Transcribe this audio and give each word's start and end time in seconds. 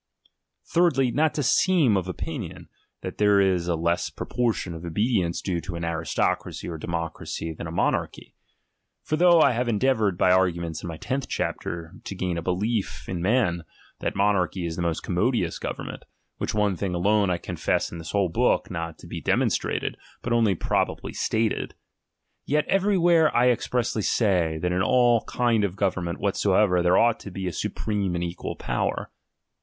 Thirdly, 0.65 1.11
not 1.11 1.35
to 1.35 1.43
seem 1.43 1.95
of 1.95 2.07
opinion, 2.07 2.69
that 3.01 3.19
there 3.19 3.39
is 3.39 3.67
a 3.67 3.75
less 3.75 4.09
proportion 4.09 4.73
of 4.73 4.83
obedience 4.83 5.43
due 5.43 5.61
to 5.61 5.75
an 5.75 5.85
aristocracy 5.85 6.67
or 6.67 6.79
democracy 6.79 7.53
than 7.53 7.67
a 7.67 7.71
monarchy. 7.71 8.33
For 9.03 9.15
though 9.15 9.41
I 9.41 9.51
have 9.51 9.69
endeavoured, 9.69 10.17
by 10.17 10.31
arguments 10.31 10.81
in 10.81 10.87
my 10.87 10.97
tenth 10.97 11.27
chapter, 11.29 11.93
to 12.03 12.15
gain 12.15 12.35
a 12.35 12.41
belief 12.41 13.07
in 13.07 13.21
me:i, 13.21 13.59
that 13.99 14.15
monarchy 14.15 14.65
is 14.65 14.75
the 14.75 14.81
most 14.81 15.01
commodious 15.01 15.59
government; 15.59 16.01
which 16.39 16.55
one 16.55 16.75
thing 16.75 16.95
alone 16.95 17.29
I 17.29 17.37
confess 17.37 17.91
in 17.91 17.99
this 17.99 18.09
whole 18.09 18.29
book 18.29 18.71
not 18.71 18.97
to 18.97 19.05
be 19.07 19.21
demonstrated, 19.21 19.97
but 20.23 20.33
only 20.33 20.55
probably 20.55 21.13
stated; 21.13 21.75
yet 22.47 22.65
every 22.67 22.97
where 22.97 23.31
I 23.37 23.51
expressly 23.51 24.01
say, 24.01 24.57
that 24.63 24.71
in 24.71 24.81
all 24.81 25.23
kind 25.25 25.63
of 25.63 25.75
government 25.75 26.17
whatsoever 26.19 26.81
there 26.81 26.97
ought 26.97 27.19
to 27.19 27.29
be 27.29 27.45
a 27.45 27.53
supreme 27.53 28.15
and 28.15 28.23
equal 28.23 28.55
power. 28.55 29.11